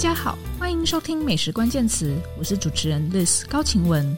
[0.00, 4.16] 大家好，欢迎收听美食关键词，我是主持人 Liz 高晴雯。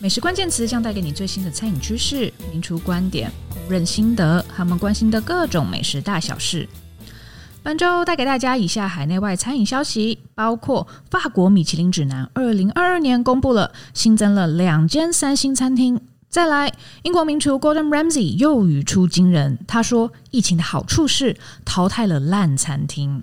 [0.00, 3.30] 美食关键词将带给你最新的餐饮趋势、名厨观点、
[3.68, 6.68] 烹饪心得，他们关心的各种美食大小事。
[7.62, 16.00] 本周带给大家以下海内外餐饮消息，包括法国米其林指南二零二二年公布了，新增了两间三星餐厅。
[16.28, 16.72] 再来，
[17.04, 23.22] 英国名厨 Gordon Ramsay 又语出惊人，他说：“疫情的好处是淘汰了烂餐厅。”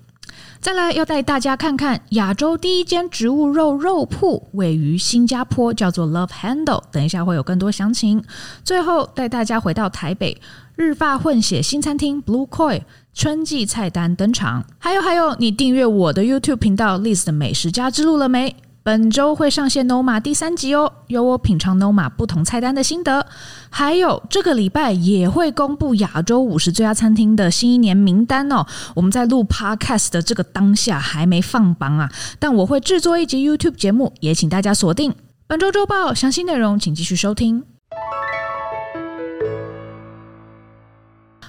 [0.61, 6.83] 再来要带大家看看亚洲第一间植物肉肉铺，位于新加坡，叫做 Love Handle。
[6.91, 8.23] 等一下会有更多详情。
[8.63, 10.39] 最后带大家回到台北，
[10.75, 14.63] 日发混血新餐厅 Blue Coy 春季菜单登场。
[14.77, 18.55] 还有还有，你订阅我的 YouTube 频道 List 美食家之路了没？
[18.83, 23.27] 本周会上线 Noma 第三集哦，有我品尝 Noma 不同菜单的心得，
[23.69, 28.65] 还有这个礼拜也会公布亚洲五十最佳餐厅的新一年名单哦。
[28.95, 35.13] 我们在录 Podcast 的这个当下还没放榜啊，但我会制作一集 YouTube 节目，也请大家锁定
[35.45, 37.63] 本周周报详细内容，请继续收听。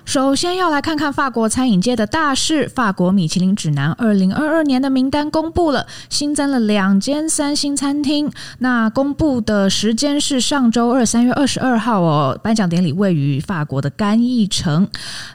[0.05, 2.69] 首先要来看看法国餐饮界的大事。
[2.69, 8.31] 法国米其林指南二零二二年的名单公布了，新增了两间三星餐厅。
[8.59, 12.39] 那公布的时间是上周二，三月二十二号哦。
[12.42, 14.89] 颁奖典礼位于法国的干邑城。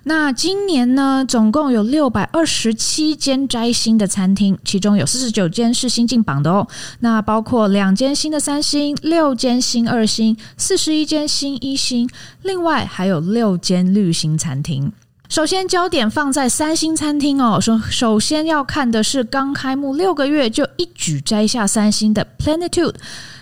[0.04, 6.68] 那今年呢，总共有六百二十七间摘星的餐厅，其中有四十九间是新进榜的哦。
[7.00, 12.10] 那包括两间新的三星，六间新二星，四十一间新一星，
[12.44, 14.92] 另外还有六间绿星餐厅。
[15.30, 17.60] 首先，焦点放在三星餐厅哦。
[17.60, 22.96] 首首先要看的是刚开幕六个月就一举摘下三星的 Plenitude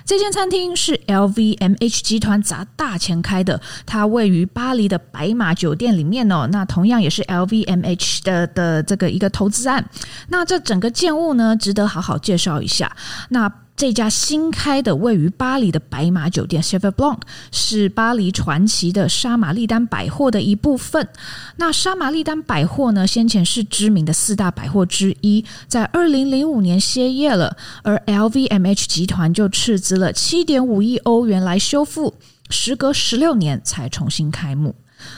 [0.03, 6.47] 这间餐厅是 LVMH 集团砸大钱开的，它位于巴黎的白马酒店里面哦。
[6.51, 9.87] 那同样也是 LVMH 的的这个一个投资案。
[10.29, 12.91] 那这整个建物呢，值得好好介绍一下。
[13.29, 17.19] 那这家新开的位于巴黎的白马酒店 Cheval Blanc
[17.51, 21.09] 是巴黎传奇的莎玛丽丹百货的一部分。
[21.57, 32.13] 那莎玛丽丹百货呢，先前是知名的四大百货之一，在二零零五年歇业了，而 LVMH 集团就斥资了七点五亿欧元来修复，
[32.49, 34.73] 时隔十六年才重新开幕。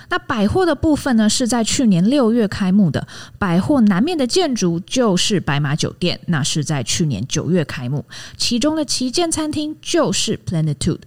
[0.09, 3.07] 那百货的部分呢，是在去年六月开幕的。
[3.37, 8.05] 百货南面的建筑就是白马酒店，那是在去年九月开幕。
[8.37, 10.99] 其中的旗舰餐厅就是 Plenitude。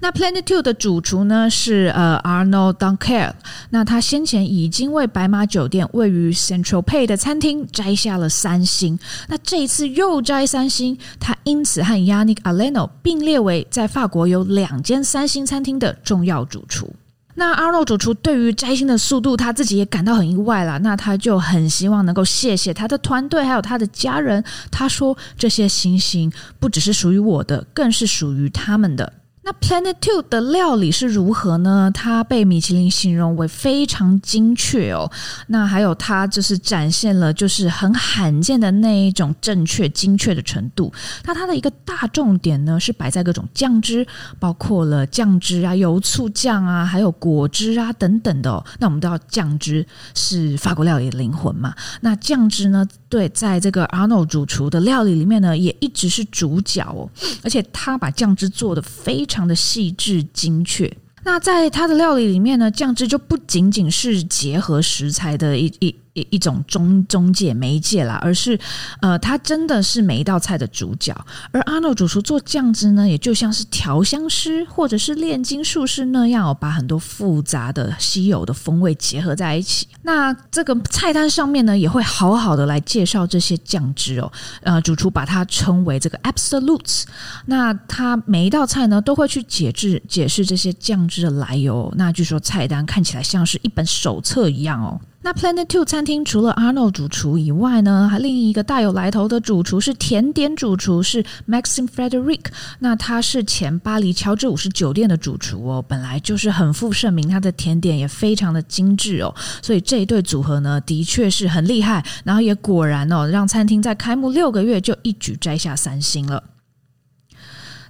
[0.00, 3.32] 那 Plenitude 的主厨呢是呃 Arnaud Dancourt，
[3.70, 16.94] 那他先前已经为白马酒店位于 Central Pay 的餐厅摘下了三星，那这一次又摘三星，他因此和 Yannick Aleno 并列为在法国有两间三星餐厅的重要主厨。
[17.38, 20.76] 那阿肉主厨对于摘星的速度，他自己也感到很意外了。
[20.80, 24.42] 那他就很希望能够谢谢他的团队，还有他的家人。
[24.72, 29.12] 他说：“这些星星不只是属于我的，更是属于他们的。”
[29.42, 31.90] 那 Plenitude 的料理是如何呢？
[31.94, 35.10] 它被米其林形容为非常精确哦。
[35.46, 40.92] 那还有它就是展现了就是很罕见的那一种正确精确的程度。
[41.24, 44.06] 那它的一个大重点呢是摆在各种酱汁，
[44.38, 48.62] 包括了酱汁啊、油醋酱啊，还有果汁啊等等的哦。
[48.78, 51.74] 那我们都知道酱汁是法国料理的灵魂嘛。
[52.02, 57.08] 那酱汁呢，对，在这个 Arnaud 主厨的料理里面呢，也一直是主角哦。
[57.42, 58.82] 而且他把酱汁做的。
[58.98, 60.90] 非常的细致精确。
[61.24, 65.94] 那在他的料理里面呢，酱汁就不仅仅是结合食材的一一。
[66.14, 68.58] 一一种中中介媒介啦，而是
[69.00, 71.14] 呃，它真的是每一道菜的主角。
[71.52, 79.86] 而阿诺主厨做酱汁呢，也就像是调香师或者是炼金术士那样哦，把很多复杂的稀有的风味结合在一起。
[80.02, 84.32] 那这个菜单上面呢，也会好好的来介绍这些酱汁哦。
[84.62, 87.04] 呃，主厨把它称为这个 absolutes。
[87.46, 91.92] 那他每一道菜呢，都会去解释解释这些酱汁的来由。
[91.96, 95.00] 那据说菜单看起来像是一本手册一样哦。
[95.20, 102.46] 那 Planet Two 餐厅除了 Arnaud 主厨以外呢，还另一个大有来头的主厨是甜点主厨，是 Maxim Frederick。
[102.78, 116.42] 那他是前巴黎乔治五十酒店的主厨哦，本来就是很负盛名，他的甜点也非常的精致哦，所以这一对组合呢，的确是很厉害，然后也果然哦，让餐厅在开幕六个月就一举摘下三星了。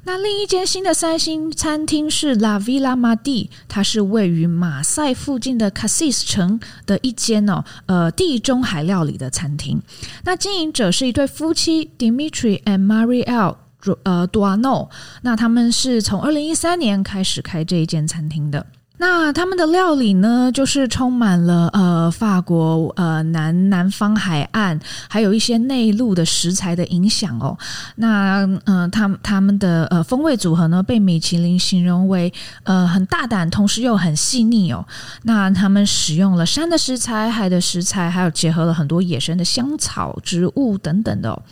[0.09, 9.83] 那另一间新的三星餐厅是 La Villa m a d i 它是位于马赛附近的 casis 城的一间哦，呃，地中海料理的餐厅。
[10.25, 13.57] 那经营者是一对夫妻 Dimitri and Marielle
[14.03, 14.89] 呃，Duano
[15.21, 18.65] 那他们是从二零一三年开始开这一间餐厅的。
[18.99, 24.79] 那他们的料理呢，就是充满了呃法国呃南南方海岸，
[25.09, 27.56] 还有一些内陆的食材的影响哦。
[27.97, 32.33] 那嗯、呃，他们他们的呃风味组合呢，被米其林形容为
[32.65, 34.85] 呃很大胆，同时又很细腻哦。
[35.23, 41.43] 那他们使用了山的食材、海的食材，还有结合了很多野生的香草植物等等的哦。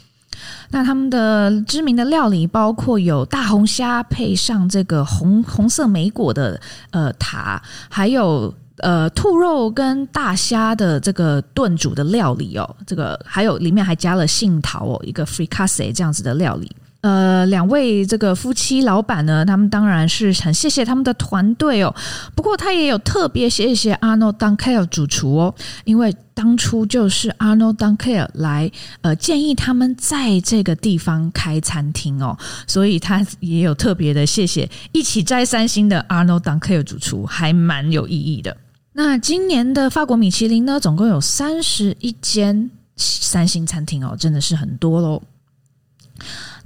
[0.70, 6.60] 那他们的知名的料理包括有大红虾配上这个红红色莓果的
[6.90, 16.70] 呃塔，还有呃兔肉跟大虾的这个炖煮的料理哦，这个还有里面还加了杏桃哦，一个 fricasse 这样子的料理。
[17.06, 21.94] 呃，两位这个夫妻老板呢，他们当然是很谢谢他们的团队哦。
[22.34, 25.54] 不过他也有特别谢谢 Arnaud Danquel 主厨哦，
[25.84, 28.68] 因为当初就是 Arnaud Danquel 来
[29.02, 32.36] 呃建议他们在这个地方开餐厅哦，
[32.66, 38.56] 所以他也有特别的谢谢一起摘三星的 Arnaud Danquel 主厨，还蛮有意义的。
[38.94, 45.22] 那今年的法国米其林呢，总共有三十一间三星餐厅哦，真的是很多喽。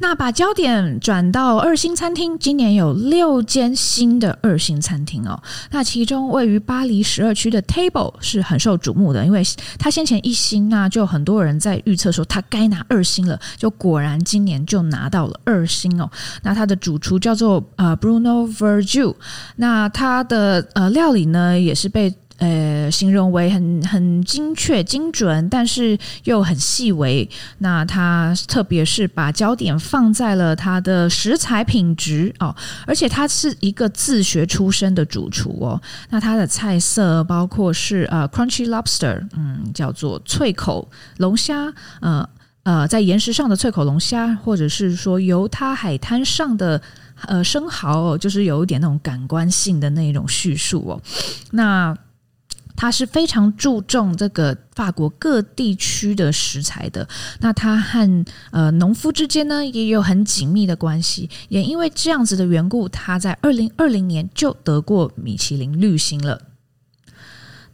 [0.00, 5.40] 那把焦点转到二星餐厅，今年有六间新的二星餐厅哦。
[5.70, 9.42] 那其中位于巴黎十二区的 Table 是很受瞩目的，因为
[9.78, 16.10] 他先前一星，那就很多人在预测说他该拿二星了，就果然今年就拿到了二星哦。
[16.42, 19.14] 那他的主厨叫做呃 Bruno Verju，
[19.56, 22.12] 那他的呃料理呢也是被。
[22.40, 27.28] 呃，形容为很很精确、精准，但是又很细微。
[27.58, 32.56] 那他特别是把焦点放在了他的食材品质哦，
[32.86, 35.78] 而且他是一个自学出身的主厨哦。
[36.08, 41.70] 那他的菜色包括是呃，crunchy lobster，嗯，叫做脆口龙虾，
[42.00, 42.26] 呃
[42.62, 46.80] 呃，在岩石上的脆口龙虾，或者是说由他海滩上的
[47.26, 51.00] 呃生蚝，就是有一点那种感官性的那种叙述哦。
[51.50, 51.94] 那
[52.80, 57.06] 他是非常注重这个法国各地区的食材的，
[57.40, 66.40] 那他和呃农夫之间呢也有很紧密的关系，也因为这样子的缘故，他在二零二零年就得过米其林绿星了。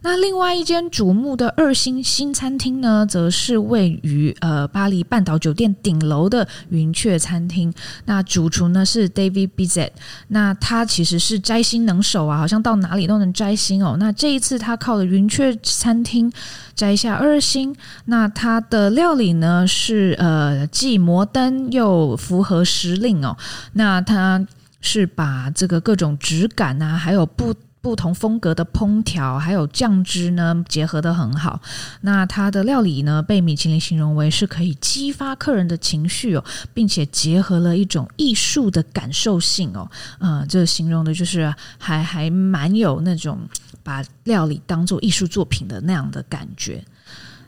[0.06, 7.75] 那另外一间瞩目的二星新餐厅呢，则是位于呃巴黎半岛酒店顶楼的云雀餐厅。
[8.05, 9.91] 那主厨呢是 David Bizet，
[10.29, 13.97] 那他其实是摘星能手啊，好像到哪里都能摘星哦。
[13.99, 16.32] 那这一次他靠了云雀餐厅
[16.76, 17.75] 摘下二星。
[18.05, 23.37] 那他的料理呢是呃既摩登又符合时令哦。
[23.73, 24.47] 那他
[24.81, 27.53] 是把这个各种质感啊，还有不。
[27.87, 31.61] 不同风格的烹调还有酱汁呢，结合得很好。
[32.00, 36.44] 那它的料理呢，被米其林形容为是可以激发客人的情绪哦，
[36.75, 39.88] 并且结合了一种艺术的感受性哦。
[40.19, 43.38] 嗯、这形容的就是还还蛮有那种
[43.85, 46.85] 把料理当做艺术作品的那样的感觉。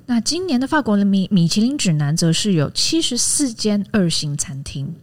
[0.07, 4.95] 那今年的法国的米米其林指南则是有七十四间二星餐厅。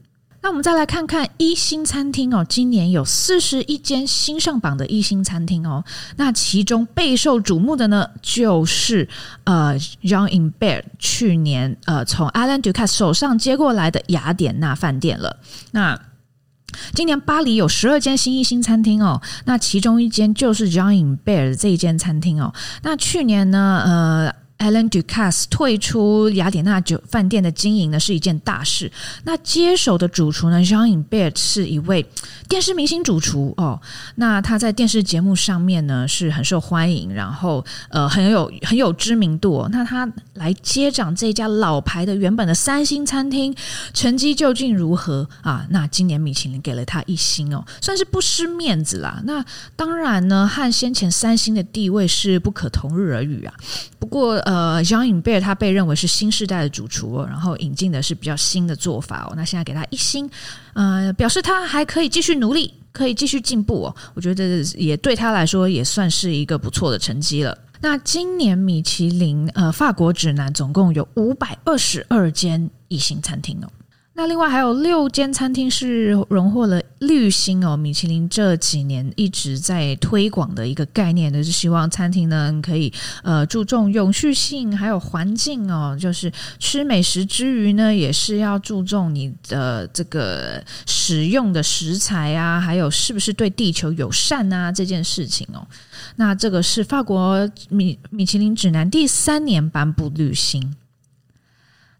[0.45, 5.83] 那我们再来看看一星餐厅哦，今年有四十一间新上榜的一星餐厅哦。
[6.17, 9.09] 那其中备受瞩目的呢，就是
[9.45, 15.37] 呃，John in Bear 去年呃从 Alain Ducasse 手上接过来的雅典娜饭店了。
[15.71, 15.99] 那
[16.93, 22.53] 今年巴黎有十二间新一星餐厅哦，那其中一间就是 John i n b e r 这一间餐厅哦。
[22.83, 24.44] 那去年呢，呃。
[24.57, 28.91] Alan Ducasse 退出雅典娜酒饭店的经营呢，是一件大事。
[29.23, 32.05] 那接手的主厨呢，Jean Imbert 是一位
[32.47, 33.79] 电视明星主厨哦。
[34.15, 39.69] 那他在电视节目上面呢是很受欢迎，然后呃很有很有知名度哦。
[39.71, 43.53] 那他来接掌这家老牌的原本的三星餐厅，
[43.93, 45.65] 成绩究竟如何啊？
[45.69, 49.21] 那今年米其林给了他一星哦，算是不失面子啦。
[49.25, 49.43] 那
[49.75, 53.53] 当然呢，和先前三星的地位是不可同日而语啊。
[53.99, 59.33] 不过，呃呃，Jean Imbert 他被认为是新时代的主厨哦，然后引进的是比较新的做法哦。
[59.35, 60.29] 那现在给他一星，
[60.73, 63.95] 呃，表示他还可以继续努力，可以继续进步哦。
[64.13, 67.57] 我觉得也对他来说也算是一个不错的成绩了。
[67.81, 73.67] 那今年米其林呃法国指南总共有五百二十二间一星餐厅哦。
[74.17, 82.91] 那另外还有六间餐厅是荣获了绿星哦，米其林这几年一直在推广的一个概念呢，是希望餐厅呢可以
[83.23, 95.67] 呃注重永续性，还有环境哦，就是吃美食之余呢，也是要注重你的这个使用的食材啊，还有是不是对地球友善啊这件事情哦。
[96.15, 100.73] 那这个是法国米米其林指南第三年颁布绿星，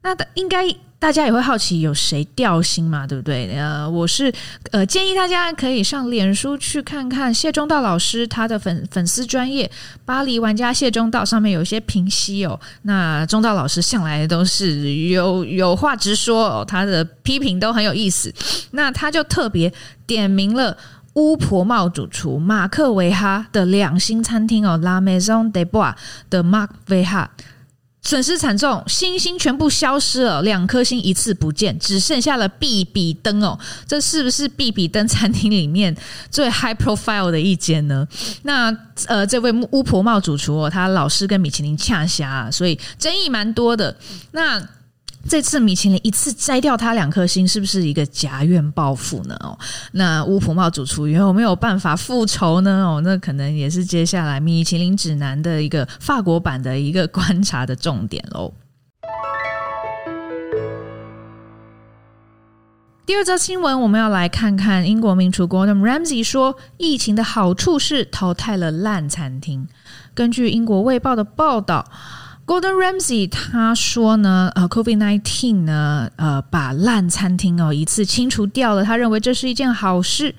[0.01, 0.65] 那的应该。
[1.05, 3.55] 大家也会好奇有谁掉星嘛，对不对？
[3.55, 4.33] 呃，我是
[4.71, 9.69] 呃建议大家可以上脸书去看看谢中道老师他的粉粉丝专业
[10.03, 12.59] 巴黎玩家谢中道上面有些评析哦。
[12.81, 18.33] 那中道老师向来都是有有话直说哦，他的批评都很有意思。
[18.71, 19.71] 那他就特别
[20.07, 20.75] 点名了。
[21.13, 25.93] 巫婆帽主厨马克维哈的两星餐厅哦，La Maison des Bois
[26.29, 27.29] 的 Mark 维哈
[28.05, 33.59] 损失惨重，星星全部消失了，两颗星一次不见，只剩下了必比登哦。
[33.88, 35.93] 这是不是必比登餐厅里面
[36.29, 38.07] 最 high profile 的一间呢？
[38.43, 38.71] 那
[39.07, 43.97] 呃，这位巫婆帽主厨哦，他老是跟米其林呛虾，所以争议蛮多的。
[44.31, 44.62] 那
[45.27, 49.36] 这次米其林一次摘掉他两颗星，是不是一个挟怨报复呢？
[49.41, 49.58] 哦，
[49.94, 52.86] 那巫婆帽主厨有没有办法复仇呢？
[52.86, 58.53] 哦，那可能也是接下来米其林指南的一个法国版的一个观察的重点喽。
[63.08, 69.67] 第二则新闻，我们要来看看英国名厨 Gordon Ramsay 说，疫情的好处是淘汰了烂餐厅。
[70.13, 71.84] 根据英国卫报的报道。
[72.45, 80.35] Gordon Ramsay 他说呢，呃，COVID-19 呢，呃，把烂餐厅哦一次清除掉了，他认为这是一件好事。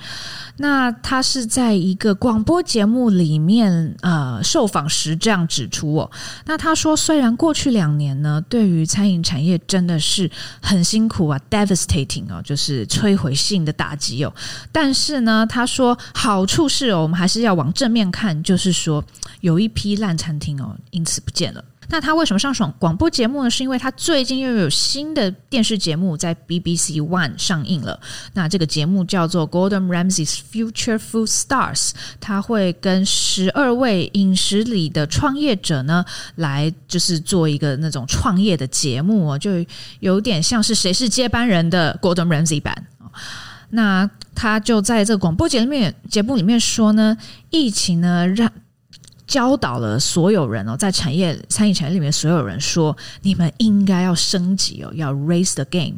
[0.58, 6.10] 那他是在一个广播节目里面呃受访时这样指出哦。
[6.44, 10.30] 那他说，虽然过去两年呢，对于餐饮产业真的是
[10.62, 14.32] 很辛苦啊，devastating 哦，就是摧毁性的打击哦。
[14.70, 19.04] 但是呢，他说好处是哦，我们还是要往正面看，就是说
[19.40, 21.62] 有一批烂餐厅哦，因此不见了。
[21.88, 23.50] 那他为什么上爽广播节目呢？
[23.50, 27.98] 是因为他最近又有新的电视节目在 BBC One 上映了。
[28.34, 39.50] 那这个节目叫做 Gordon Ramsay's Future Food Stars，他会跟十二位饮食里的创业者呢，来就是做一个那种创业的节目哦，就
[40.00, 42.86] 有点像是谁是接班人的 Gordon Ramsay 版。
[43.70, 47.16] 那他就在这个广播节目节目里面说呢，
[47.50, 48.50] 疫情呢让。
[49.26, 55.96] 教导了所有人哦，在产业餐饮产业里面，所有人说，你们应该要升级哦，要 raise the game。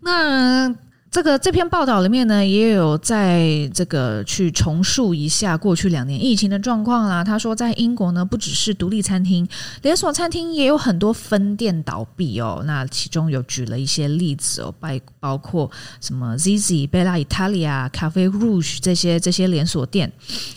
[0.00, 0.74] 那。
[1.16, 7.24] 这个这篇报道里面呢，也有在这个去重述一下过去两年疫情的状况啦。
[7.24, 9.48] 他说，在英国呢，不只是独立餐厅，
[9.80, 12.62] 连锁餐厅也有很多分店倒闭哦。
[12.66, 15.70] 那其中有举了一些例子哦，包包括
[16.02, 20.12] 什么 Zizi、Bella Italia、Cafe Rouge 这些这些连锁店。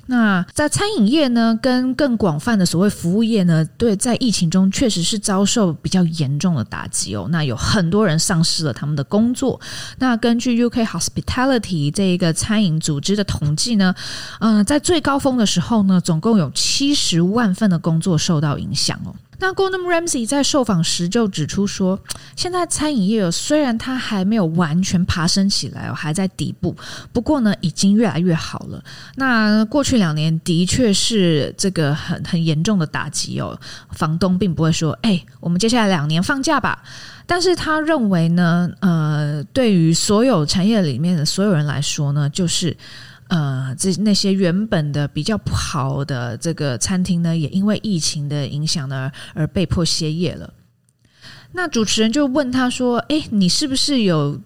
[0.07, 7.29] 那在餐饮业呢，跟更广泛的所谓服务业呢，对，在疫情中确实是遭受比较严重的打击哦。
[7.31, 9.57] 那有很多人丧失了他们的工作。
[9.99, 13.93] 那根据 UK Hospitality 这一个餐饮组织的统计呢，
[14.39, 19.13] 嗯、在最高峰的时候呢，总共有七十万份的工作受到影响哦。
[19.39, 21.99] 那 Gordon Ramsay 在受访时就指出说，
[22.35, 26.75] 现在餐饮业虽然它还没有完全爬升起来哦，还在底部，
[27.11, 28.83] 不过呢，已经越来越好了。
[29.15, 33.59] 那过去两年的确是这个很很严重的打击哦，
[33.91, 36.83] 房东并不会说，哎，我们接下来两年放假吧。
[37.25, 42.75] 但是他认为呢，呃，对于所有产业里面的所有人来说呢，就是，
[43.29, 50.53] 呃，这那些原本的比较不好的这个餐厅呢，也因为疫情的影响呢，而被迫歇业了。
[51.53, 54.39] 那主持人就问他说：“诶，你是不是有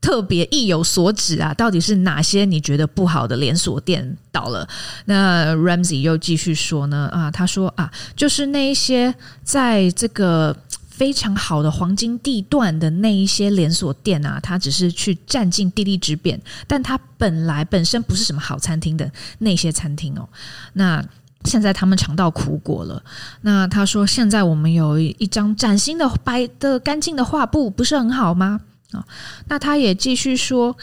[0.00, 1.52] 特别意有所指啊？
[1.54, 4.68] 到底是哪些你觉得不好的连锁店倒了？”
[5.06, 10.56] 那 Ramsey 又继续说呢：“啊，他说啊，就是那一些在这个。”
[10.98, 20.28] 非常好的黄金地段的那一些连锁店啊，它只是去占尽地利之便，但它本来本身不是什么好餐厅的那些餐厅哦。
[20.72, 21.00] 那
[21.44, 23.00] 现在他们尝到苦果了。
[23.42, 28.60] 那他说，现在我们有一张崭新的白的干净的画布，不是很好吗？
[28.90, 29.06] 啊，
[29.46, 30.76] 那他也继续说，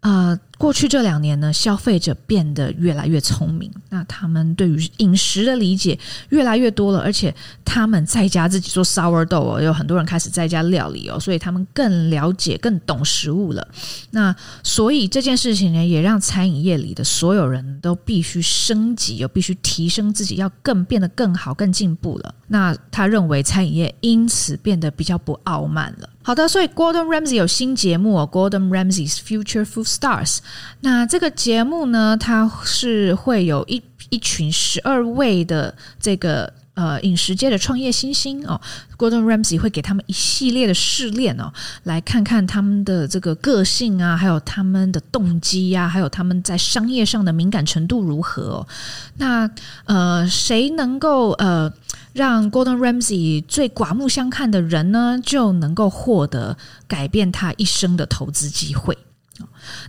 [0.00, 0.36] 呃。
[0.64, 5.98] 过去这两年呢，消费者变得越来越聪明，那他们对于饮食的理解
[6.30, 7.34] 越来越多了，而且
[7.66, 13.68] 他们在家自己做 sourdough，有很多人开始在家料理哦，所以他们更了解、更懂食物了。
[14.12, 22.34] 那所以这件事情呢，也让餐饮业里的所有人都必须升级，又必须提升自己，要更变得更好、更进步了。
[22.46, 26.08] 那他认为餐饮业因此变得比较不傲慢了。
[26.22, 30.38] 好的，所以 Gordon Ramsay 有新节目哦，Gordon Ramsay's Future Food Stars。
[30.80, 38.60] 那这个节目呢，它是会有一一群十二位的这个呃饮食界的创业新星哦
[38.98, 41.52] ，Gordon Ramsay 会给他们一系列的试炼哦，
[41.84, 48.68] 来看看他们的这个个性啊，还有他们的动机呀、还有他们在商业上的敏感程度如何哦。
[49.16, 49.50] 那
[49.86, 51.72] 呃，谁能够呃
[52.12, 56.56] 让 Gordon Ramsay 最刮目相看的人呢，就能够获得
[56.86, 58.96] 改变他一生的投资机会。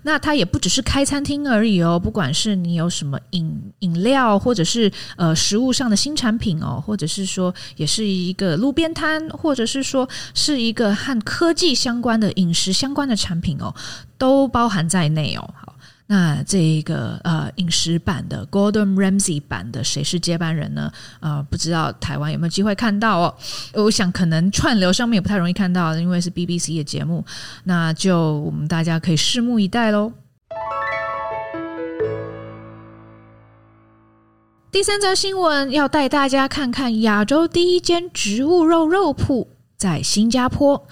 [0.04, 13.74] 那它也不只是开餐厅而已哦，不管是你有什么饮饮料，或者是呃食物上的新产品哦，或者是说也是一个路边摊，或者是说是一个和科技相关的饮食相关的产品哦，
[14.18, 15.54] 都包含在内哦。
[16.08, 20.92] 那这一个呃饮食版的 Gordon Ramsay 版的谁是接班人呢？
[21.20, 23.36] 呃，不知道台湾有没有机会看到哦？
[23.74, 27.26] 我想可能串流上面也不太容易看到，因为是 BBC 的节目，
[27.64, 30.12] 那就我们大家可以拭目以待喽。
[34.72, 39.48] 第三则新闻要带大家看看亚洲第一间植物肉肉铺
[39.78, 40.86] 在新加坡。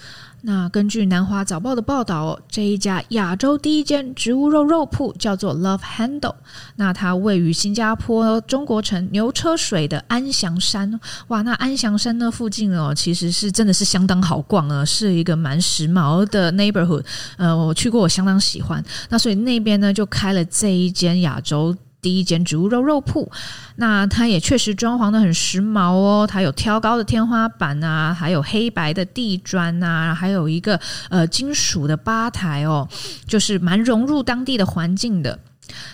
[0.46, 6.34] 那根据南华早报的报道，这一家亚洲第一间植物肉肉铺叫做 Love Handle。
[6.76, 11.00] 那它位于新加坡中国城牛车水的安祥山。
[11.28, 17.04] 哇，那安祥山那附近哦，其实是真的是相当好逛啊，是一个蛮时髦的 neighborhood。
[17.38, 18.84] 呃，我去过，我相当喜欢。
[19.08, 21.74] 那所以那边呢，就开了这一间亚洲。
[22.04, 23.32] 第一间植物肉肉铺，
[23.76, 26.28] 那它也确实装潢的很时髦哦。
[26.30, 32.86] 它有挑高的天花板啊，还有黑白的地砖啊，还有一个呃金属的吧台哦，
[33.26, 35.38] 就是蛮融入当地的环境的。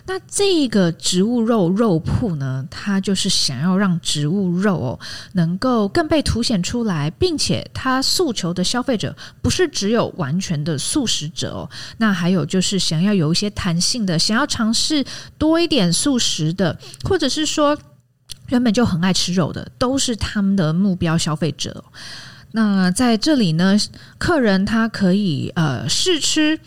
[0.06, 4.98] 那这个植物肉肉铺呢，它就是想要让植物肉哦
[5.32, 15.04] 能够更被凸显出来，并且它诉求的消费者不是只有完全的素食者哦，那还有就是想要有一些弹性的，想要尝试
[15.38, 17.78] 多一点素食的，或者是说
[18.48, 21.84] 原本就很爱吃肉的，都是他们的目标消费者。
[22.52, 23.78] 那在这里呢，
[24.18, 26.58] 客人他可以呃试吃。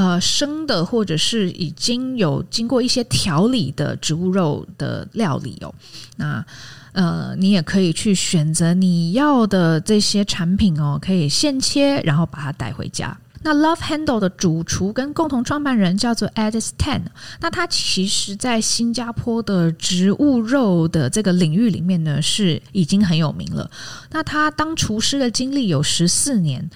[0.00, 5.74] 呃，生的或者是已经有经过一些调理的植物肉的料理哦，
[6.16, 6.42] 那
[6.92, 13.14] 呃，你也可以去选择你要的这些产品哦，可以现切，然后把它带回家。
[13.42, 17.02] 那 Love Handle 的主厨跟共同创办人叫做 Edis Tan，
[17.42, 23.70] 那他其实在新加坡的植物肉的这个领域里面呢，是已经很有名了。
[24.10, 26.70] 那他当厨师的经历有十四年。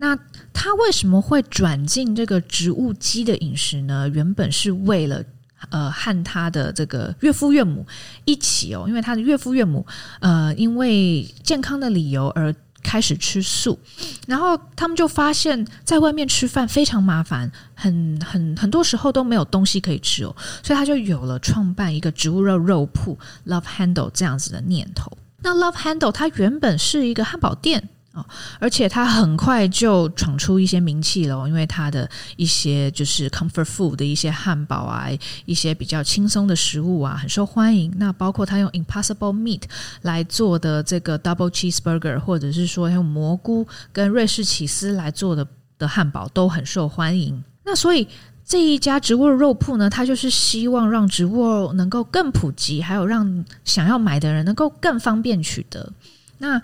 [0.00, 0.18] 那
[0.52, 4.08] 他为什么会转进这个植物基的饮食呢？
[4.08, 5.22] 原本是为了
[5.68, 7.86] 呃和他的这个岳父岳母
[8.24, 9.86] 一起哦，因为他的岳父岳母
[10.20, 13.78] 呃因为健康的理由而开始吃素，
[14.26, 25.14] 然后他们就发现，在外面吃饭非常麻烦，很很很多时候都没有东西可以吃哦，所以他就有了创办一个植物肉肉铺 Love Handle 这样子的念头。
[25.42, 27.90] 那 Love Handle 它原本是一个汉堡店。
[28.12, 28.26] 哦，
[28.58, 35.06] 而且他很快就闯出一些名气了，因为他的一些就是 comfort food 的一些汉堡啊，
[35.44, 37.92] 一些比较轻松的食物啊，很受欢迎。
[37.98, 39.62] 那包括他用 Impossible Meat
[40.02, 45.46] 来做的这个 Double Cheeseburger，或者是说用蘑菇跟瑞士起司来做的
[45.78, 47.40] 的汉堡，都很受欢迎。
[47.64, 48.08] 那所以
[48.44, 55.92] 这一家植物肉铺呢，他就是希望让植物能够更普及，还有让想要买的人能够更方便取得。
[56.38, 56.60] 那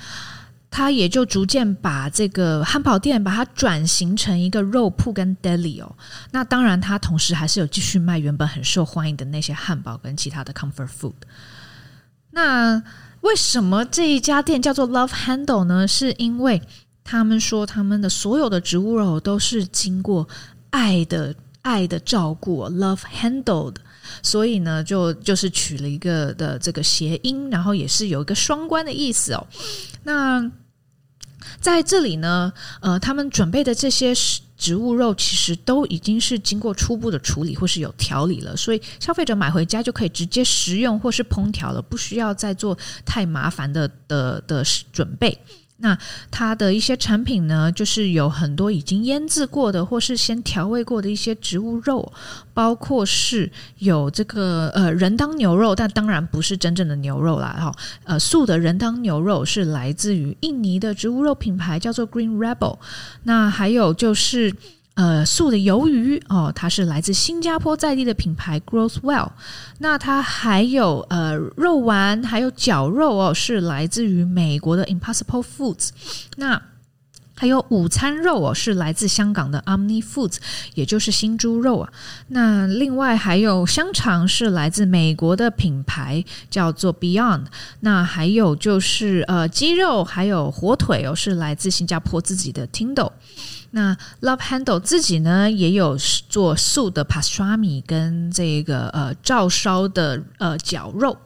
[0.76, 5.90] 他也就逐渐把这个汉堡店把它转型成一个肉铺跟 deli 哦。
[6.32, 11.14] 那当然，他同时还是有继续卖原本很受欢迎的那些汉堡跟其他的 comfort food。
[12.32, 12.82] 那
[13.22, 15.88] 为什么这一家店叫做 Love Handle 呢？
[15.88, 16.60] 是因为
[17.02, 20.28] 他们说他们的所有的植物肉都是经过
[20.68, 23.76] 爱的爱的照顾，Love Handled，
[24.22, 29.46] 所以呢，就就是取了一个的这个谐音，然后也是有一个双关的意思哦。
[30.02, 30.52] 那
[31.60, 34.12] 在这里呢，呃，他们准备的这些
[34.56, 45.38] 植物肉其实都已经是经过初步的处理或是有调理了，所以消费者买回家就可以直接食用或是烹调了，不需要再做太麻烦的的的准备。
[45.78, 45.96] 那
[46.30, 52.12] 它的一些产品呢，就是有很多已经腌制过的，或是先调味过的一些植物肉，
[52.54, 62.78] 包括是有这个呃人当牛肉，但当然不是真正的牛肉啦，哈，呃素的人当牛肉是来自于印尼的植物肉品牌叫做 Green Rebel，
[63.24, 64.54] 那还有就是。
[64.96, 69.28] 呃，素的鱿鱼哦，它是来自新加坡在地的品牌 Growth Well。
[69.78, 75.90] 那它还有呃肉丸，还有绞肉哦，是来自于美国的 Impossible Foods。
[76.36, 76.62] 那
[77.38, 80.38] 还有午餐肉哦，是来自香港的 Omni Foods，
[80.72, 81.92] 也就是新猪肉啊。
[82.28, 87.44] 那另外还有香肠是来自美国的品牌叫做 Beyond。
[87.80, 93.12] 那还有就是呃鸡肉还有火腿哦，是来自新加坡自己的 Tindo。
[93.76, 95.98] 那 Love Handle 自己呢也有
[96.30, 101.18] 做素的 Pastrami 跟这个呃照烧的呃绞肉。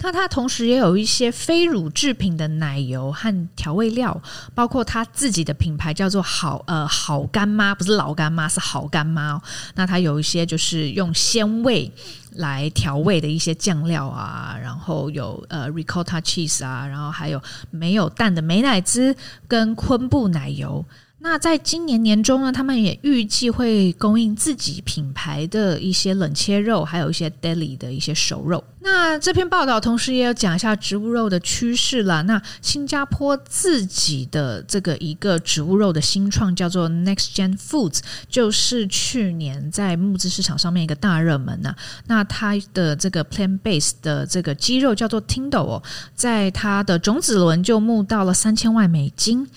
[0.00, 4.22] 那它同时也有一些非乳制品的奶油和调味料，
[4.54, 9.42] 包括它自己的品牌叫做好呃好干妈，不是老干妈，是好干妈哦。
[9.74, 11.90] 那它有一些就是用鲜味
[12.36, 19.14] 来调味的一些酱料啊，然后有呃 ricotta cheese 啊，然后还有没有蛋的美乃滋
[19.46, 20.82] 跟昆布奶油。
[21.24, 28.62] 那在今年年中呢，他们也预计会供应自己品牌的一些冷切肉，还有一些 deli 的一些熟肉。
[28.80, 32.22] 那这篇报道同时也有讲一下植物肉的趋势啦。
[32.22, 41.72] 那新加坡自己的这个一个植物肉的新创叫做 Next Gen Foods，就是去年在募资市场上面一个大热门呐。
[42.08, 45.80] 那它的这个 plant base 的这个鸡肉叫做 Tindo 哦，
[46.16, 49.48] 在它的种子轮就募到了三千万美金。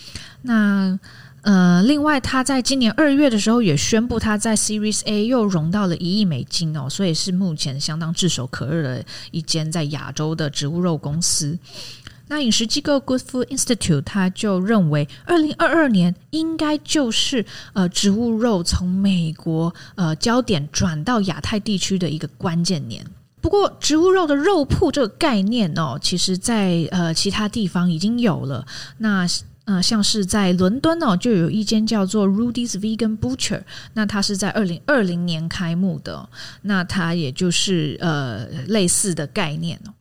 [0.44, 1.00] 那
[1.46, 11.56] 呃，另外，他在今年二月的时候也宣布，他在 Series A 又融到了一亿美金哦，所以是目前相当炙手可热的一间在亚洲的植物肉公司。
[12.28, 23.06] 那饮食机构 Good Food Institute 他就认为，二零二二年应该就是呃植物肉从美国呃焦点转到亚太地区的一个关键年。
[23.40, 28.66] 不过，植物肉的肉铺这个概念哦，其实在呃其他地方已经有了。
[28.98, 29.28] 那
[29.66, 36.30] 呃，像是在伦敦哦，就有一间叫做 Rudy's Vegan Butcher，那它是在二零二零年开幕的，
[36.62, 39.94] 那它也就是呃类似的概念哦。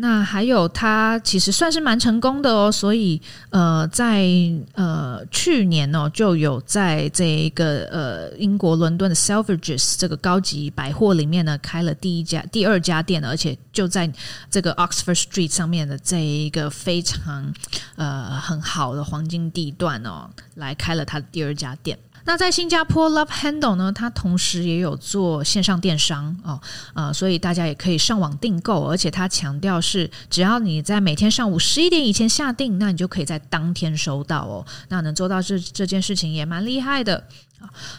[0.00, 4.28] 那还有，它其实算是蛮成功的哦，所以呃，在
[4.74, 14.08] 呃去年哦，就有在这一个呃英国伦敦的 Selfridges 这个高级百货里面呢，开了第一家、第二家店，而且就在
[14.48, 17.52] 这个 Oxford Street 上面的这一个非常
[17.96, 21.98] 呃很好的黄金地段哦，来开了它的第二家店。
[22.28, 26.60] 那在新加坡，Love Handle 呢，它同时也有做线上电商哦，
[26.92, 34.62] 呃，所以大家也可以上网订购，而且它强调是只要你在每天上午十一点以前下订，那你就可以在当天收到哦。
[34.90, 37.24] 那能做到这这件事情也蛮厉害的。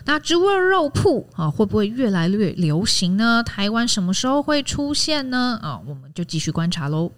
[0.05, 3.41] 那植物肉铺啊，会不会越来越流行呢？
[3.41, 5.59] 台湾什么时候会出现呢？
[5.63, 7.11] 啊，我们就继续观察喽。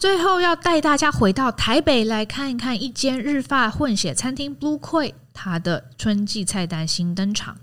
[0.00, 7.58] 最后要带大家回到台北来看一看一间日发混血餐厅 Blue Koi，它的春季菜单新登场。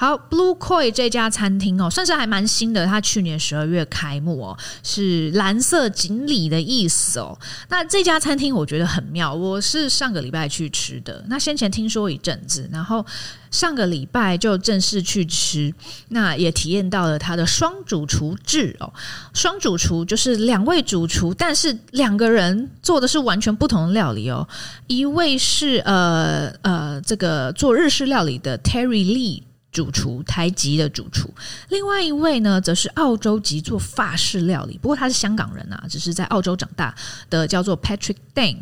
[0.00, 2.86] 好，Blue Koi 这家餐厅哦，算是还蛮新的。
[2.86, 7.38] 它去年十二月开幕哦，是蓝色锦鲤的意思哦。
[7.68, 11.22] 那这家餐厅我觉得很妙，我是上个礼拜去吃的。
[11.28, 13.04] 那先前听说一阵子，然后
[13.50, 15.70] 上个礼拜就正式去吃，
[16.08, 18.90] 那也体验到了它的双主厨制哦。
[19.34, 24.48] 双主厨就是两位主厨，但是两个人做的是完全不同的料理哦。
[24.86, 29.42] 一位是呃呃这个做日式料理的 Terry Lee。
[29.72, 31.32] 主厨，台籍的主厨，
[31.68, 36.94] 另外一位呢，则是澳洲籍做法式料理，不过他是香港人啊，只是在澳洲长大
[37.28, 38.58] 的，叫做 Patrick Dane。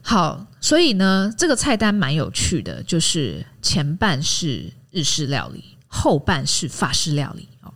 [0.00, 7.74] 好，所以呢，这个菜单蛮有趣的，就是前半是日式料理，后半是法式料理哦。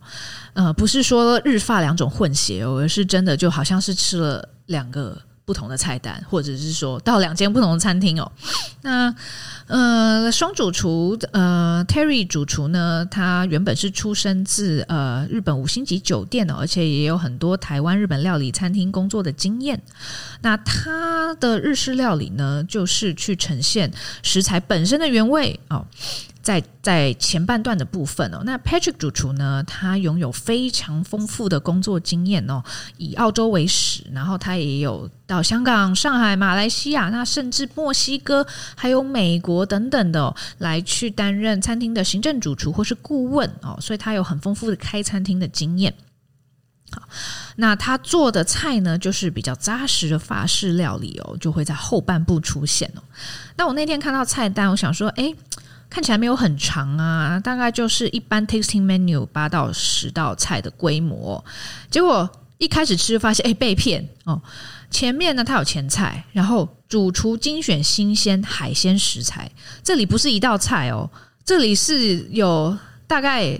[0.53, 8.31] 呃，不是说日法两种混血哦，而是真的就好像是吃了两个不同的菜单，或者是说到两间不同的餐厅哦。
[8.81, 9.13] 那
[9.67, 19.81] 呃，双主厨呃，Terry 主厨呢，他原本是出生自呃日本五星级酒店的，而且也有很多台湾日本料理餐厅工作的经验。
[20.41, 25.85] 那他的日式料理呢，就是去呈现食材本身的原味哦。
[26.43, 32.61] 在在前半段的部分哦，那 Patrick 主厨呢，他拥有非常丰富的工作经验哦，
[32.97, 45.93] 以澳洲为始，然后他也有到香港、上海、马来西亚，那甚至墨西哥还有美国等等的，来去担任餐厅的行政主厨或是顾问哦，所以他有很丰富的开餐厅的经验。
[46.91, 47.01] 好，
[47.55, 53.01] 那他做的菜呢，就是比较扎实的法式料理哦，就会在后半部出现哦。
[53.55, 55.33] 那我那天看到菜单，我想说，诶。
[55.93, 61.45] 看起来没有很长啊，大概就是一般 tasting menu 八到十道菜的规模。
[61.91, 62.27] 结果
[62.57, 64.41] 一开始吃就发现，哎，被骗哦！
[64.89, 69.47] 前面呢，它有前菜，然后主厨精选新鲜海鲜食材。
[69.83, 71.07] 这里不是一道菜哦，
[71.45, 72.75] 这里是有
[73.05, 73.55] 大概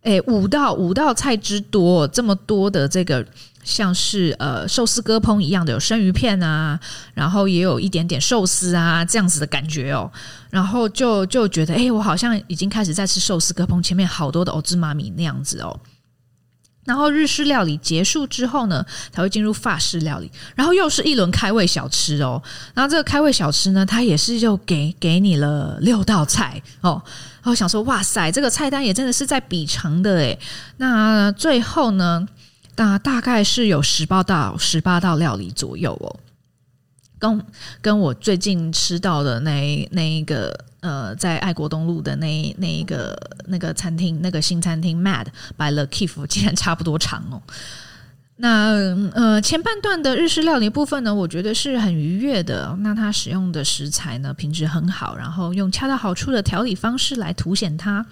[0.00, 3.22] 哎五道五道菜之多，这么多的这个
[3.62, 6.80] 像是呃寿司割烹一样的有生鱼片啊，
[7.12, 10.10] 然后也有一点点寿司啊这样子的感觉哦，
[10.52, 15.80] 然后就就觉得哎，我好像已经开始在吃寿司割烹，前面好多的欧兹妈咪那样子哦。
[16.84, 22.42] 然后日式料理结束之后呢，才会进入法式料理，然后又是一轮开胃小吃哦。
[22.74, 27.02] 然后这个开胃小吃呢，它也是就给给你了六道菜哦。
[27.36, 30.38] 然后想说，哇塞，这个菜单也真的是在比长的诶。
[30.76, 32.28] 那最后呢？
[32.74, 36.08] 那大概是有十八道十八道料理左右哦，
[37.22, 37.46] 跟
[37.80, 47.40] 跟我最近吃到的那那一个呃，在爱国东路的那那一个那个餐厅那个新餐厅 Mad by the Kif 竟然差不多长哦。
[48.38, 48.72] 那
[49.14, 52.76] 呃前半段的日式料理部分呢，我觉得是很愉悦的。
[52.80, 58.04] 那它使用的食材呢，品质很好，然后用恰到好处的调理方式来凸显它。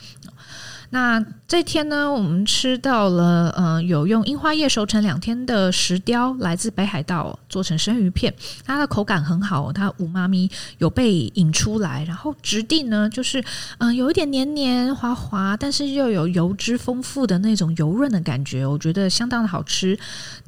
[0.92, 13.42] 那这天呢，我们吃到了，呃，有用樱花叶熟成两天的石雕，来自北海道做成生鱼片，它的口感很好，它五妈咪有被引出来，然后质地呢，就是
[13.78, 19.96] 嗯、有一点黏黏滑滑，但是又有油脂丰富的那种油润的感觉，我觉得相当的好吃。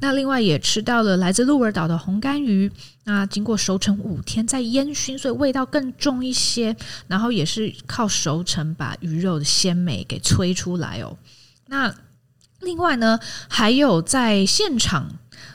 [0.01, 2.69] 那另外也吃到了来自鹿儿岛的红干鱼。
[3.05, 6.75] 那经过熟成五天再烟熏，所以味道更重一些。
[7.07, 11.17] 然后也是靠熟成把鱼肉的鲜美给催出来哦。
[11.67, 11.93] 那
[12.61, 15.09] 另外呢，还有在现场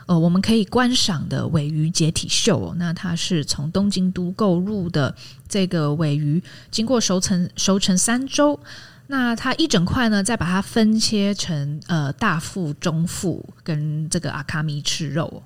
[0.07, 2.75] 呃，我们可以观赏的尾鱼解体秀哦。
[2.79, 5.15] 那它是从东京都购入的
[5.49, 8.61] 这个尾鱼，经过熟成熟成三周。
[9.11, 15.43] 那它一整块呢，再把它分切成呃大腹、中腹跟这个阿卡米吃肉。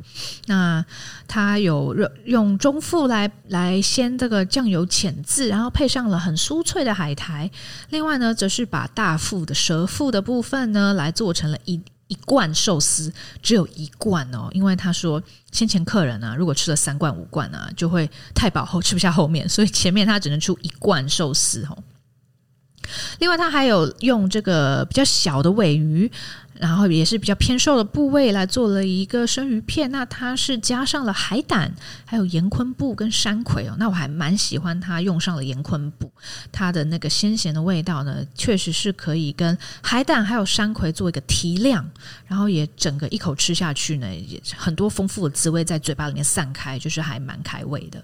[0.46, 0.84] 那
[1.28, 7.48] 它有用中腹来来先这个酱油浅渍，然后配上了很酥脆的海苔。
[7.90, 14.48] 另外呢，则是把大腹的舌腹的部分呢，来做成了一一罐寿司，只有一罐哦。
[14.50, 15.22] 因为他说
[15.52, 21.78] 先前客人啊，如果吃了三罐五罐啊，就会太饱后吃不下后面，所以前面他只能出一罐寿司哦。
[23.18, 26.10] 另外，它还有用这个比较小的尾鱼，
[26.54, 29.90] 然后也是比较偏瘦的部位来做了一个生鱼片。
[29.90, 31.72] 那它是加上了海胆，
[32.04, 33.74] 还有盐昆布跟山葵哦。
[33.78, 36.10] 那我还蛮喜欢它用上了盐昆布，
[36.50, 41.88] 它的那个鲜咸的味道呢，确实是可以跟海胆还有山葵做一个提亮，
[42.26, 48.02] 然后也整个一口吃下去呢，也很多丰富的滋味在嘴巴里面散开，就是还蛮开胃的。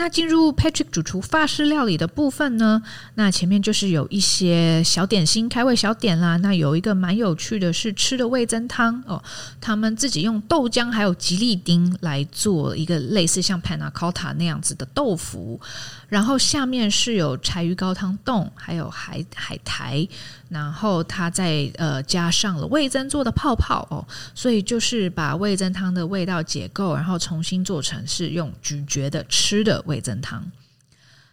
[0.00, 2.82] 那进入 Patrick 主厨法式料理的部分呢，
[3.16, 6.38] 那前面就是有一些小点心、开胃小点啦。
[6.38, 9.22] 那有一个蛮有趣的是吃的味增汤哦，
[9.60, 15.60] 他们自己用豆浆还有吉利丁来做一个类似像 Panna Cotta 那样子的豆腐。
[16.08, 20.08] 然后下面是有柴鱼高汤冻，还有海海苔，
[20.48, 30.50] 然后它再呃加上了味增做的泡泡哦，所以就是把味增汤的味道解构，然后重新做成是用咀嚼的吃的味噌汤。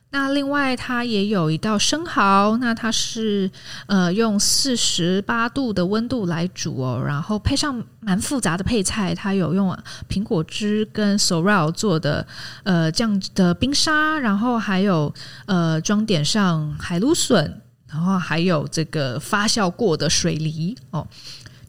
[0.10, 3.52] 那另外，它也有一道生蚝，那它是
[3.88, 9.78] 呃用四十八度的温度来煮哦，然后配上蛮复杂的配菜，它有用
[10.10, 12.26] 苹果汁跟 Sorrel 做的
[12.63, 15.13] 呃这样的冰沙，然后还有
[15.46, 21.06] 呃装点上海芦笋，然后还有这个发酵过的水梨哦。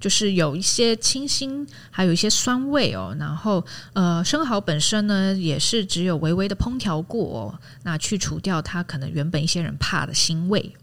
[0.00, 3.16] 就是有一些清新，还有一些酸味哦。
[3.18, 10.74] 然后，呃，生蚝本身呢，也是只有微微的烹调过哦，那去除掉它可能原本一些人怕的腥味。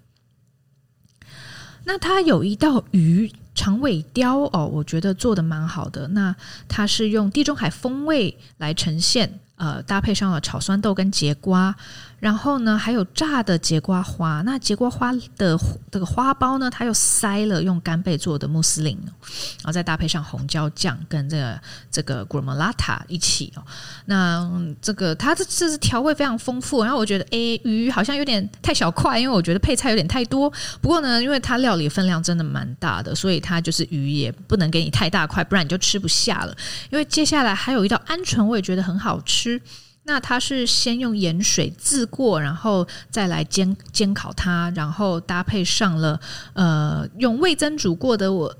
[1.86, 6.08] 那它有一道鱼长尾雕哦，我觉得做的蛮好的。
[6.10, 6.36] 那
[6.68, 9.40] 它是用地中海风味来呈现。
[9.58, 11.74] 呃，搭配上了炒酸豆跟节瓜，
[12.20, 14.42] 然后呢，还有炸的节瓜花。
[14.46, 15.58] 那节瓜花的
[15.92, 23.64] 这个花苞呢，它又塞了用干贝做的穆斯林，然后再搭配上红椒酱跟这个这个 gremolata 一起哦。
[24.06, 24.50] 那
[24.82, 26.84] 这个它这这是调味非常丰富。
[26.84, 30.52] 然后我觉得，诶，鱼好像有点太小块，因为我觉得配菜有点太多。
[30.82, 36.56] 不过呢，因为它料理分量真的蛮大的，所以它就是鱼也不能给你太大块，不然你就吃不下了。
[36.90, 39.62] 因为接下来还有一道鹌鹑，我也觉得很好吃。
[40.08, 46.20] 那它是先用盐水渍过，然后再来煎煎烤它，然后搭配上了
[46.54, 48.56] 呃用味噌煮过的我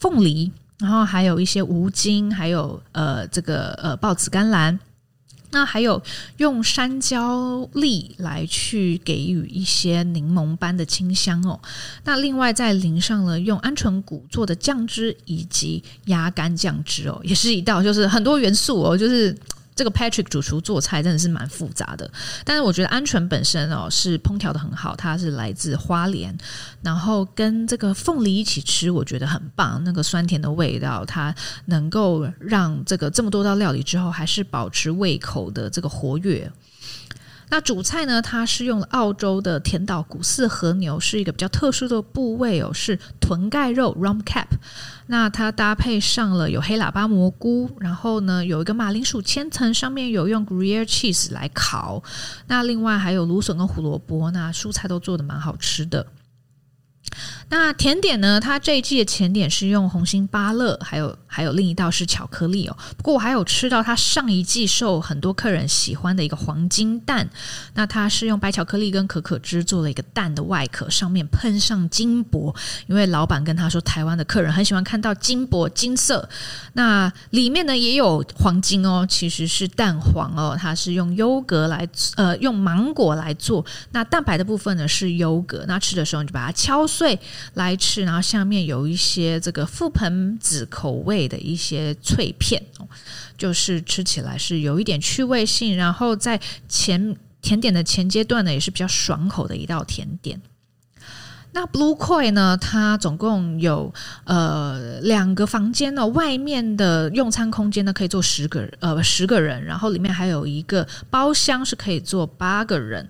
[0.00, 4.76] 凤梨，然后还有一些无筋，还有呃这个呃抱子甘蓝，
[5.52, 6.02] 那还有
[6.38, 11.60] 用山椒粒来去给予一些柠檬般的清香哦。
[12.02, 19.32] 那另外再淋上了用鹌鹑骨做的酱汁以及鸭肝酱汁哦，也是一道就是很多元素哦，就是。
[19.74, 22.10] 这个 Patrick 主厨做菜真的是蛮复杂的，
[22.44, 26.36] 但是我觉得鹌鹑本身哦是烹调的很好，它是来自花莲，
[26.82, 31.34] 然后跟这个凤梨一起吃，我觉得很棒，那个酸甜的味道，它
[31.66, 36.50] 能够让这个这么多道料理之后还是保持胃口的这个活跃。
[37.52, 44.46] 那主菜呢，它是用了澳洲的甜岛古饲和牛，是一个比较特殊的部位哦，是臀盖肉 （rum cap）。
[45.08, 52.02] 那它搭配上了有黑喇叭蘑菇，然后呢有一个马铃薯千层，上面有用 Gruyere cheese 来烤。
[52.46, 56.06] 那另外还有芦笋跟胡萝卜，那蔬菜都做的蛮好吃的。
[57.48, 58.40] 那甜点呢？
[58.40, 62.76] 它这一季的甜点是用红心芭乐，还有还有另一道是巧克力哦。
[62.96, 67.28] 不过我还有吃到它上一季受很多客人喜欢的一个黄金蛋。
[67.74, 72.54] 那它是用白巧克力跟可可汁做了一个蛋的外壳，上面喷上金箔。
[72.86, 76.26] 因为老板跟他说，台湾的客人很喜欢看到金箔金色。
[76.72, 80.56] 那里面呢也有黄金哦，其实是蛋黄哦。
[80.58, 83.62] 它是用优格来呃用芒果来做。
[83.90, 85.66] 那蛋白的部分呢是优格。
[85.68, 87.01] 那吃的时候你就把它敲碎。
[87.02, 87.18] 对
[87.54, 92.62] 来吃，然后下面有一些这个覆盆子口味的一些脆片，
[93.36, 100.40] 就是吃起来是有一点趣味性，然后在前甜点的前阶段呢，也是比较爽口的一道甜点。
[101.52, 102.56] 那 Blue Koi 呢？
[102.56, 103.92] 它总共有
[104.24, 113.06] 呃两个房间呢，外面的用餐空间呢可以坐十个人，呃十个人，然后里面还有一个包厢是可以坐八个人。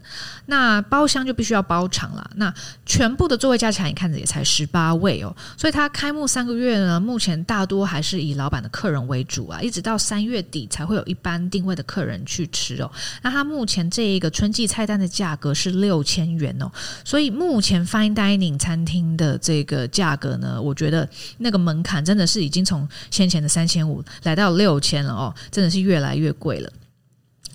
[0.47, 2.31] 那包厢就必须要包场了。
[2.35, 2.53] 那
[2.85, 5.35] 全部的座位加起来，你看着也才十八位哦。
[5.57, 12.91] 所以它开幕三个月呢，目前大多还是以老板的客人为主啊，一直到三月底才会有一般定位的客人去吃哦。
[13.23, 16.69] 那它目前这一个春季菜单的价格是六千元哦，
[17.05, 26.73] 所以目前 Fine 开宁餐厅的这个价格呢，我觉得那个门槛真的是已经从先前的三千五来到六千了哦，真的是越来越贵了。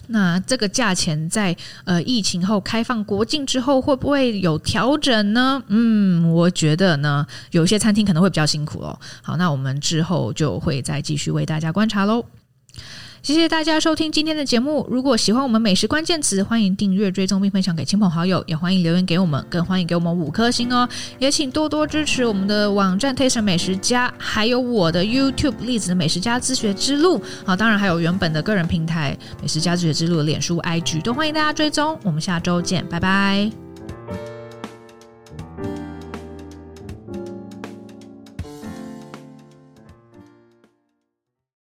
[0.10, 5.64] 那这个价钱在呃疫情后开放国境之后会不会有调整呢？
[5.68, 9.00] 嗯，我觉得呢，有些餐厅可能会比较辛苦哦。
[9.24, 12.24] 好，那我们之后就会再继续为大家观察喽。
[13.28, 14.88] 谢谢大家收听今天的节目。
[14.90, 20.88] 如果喜欢我们美食关键词，欢迎订阅、追踪并分享给亲朋好友，也欢迎留言给我们，更欢迎给我们五颗星哦。
[21.20, 27.22] 也请多多支持我们的网站 Taste 美食家，还有我的 YouTube 栗子美食家自学之路。
[27.46, 32.00] 好，当然还有原本的个人平台美食家自学之路的脸书、IG，都欢迎大家追踪。
[32.04, 33.67] 我们下周见，拜拜。